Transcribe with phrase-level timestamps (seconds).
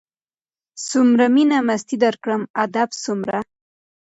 [0.87, 3.37] څومره مينه مستي درکړم ادب څومره